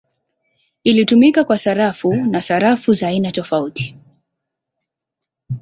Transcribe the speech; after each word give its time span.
Ilitumika 0.83 1.43
kwa 1.43 1.57
sarafu 1.57 2.13
na 2.13 2.41
sarafu 2.41 2.93
za 2.93 3.07
aina 3.07 3.31
tofauti. 3.31 3.97